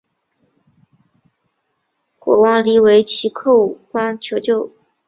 [2.17, 4.71] 国王黎维祁叩关求救。